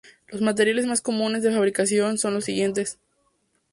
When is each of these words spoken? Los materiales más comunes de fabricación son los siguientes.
Los 0.29 0.41
materiales 0.41 0.87
más 0.87 0.99
comunes 0.99 1.43
de 1.43 1.51
fabricación 1.51 2.17
son 2.17 2.33
los 2.33 2.45
siguientes. 2.45 2.97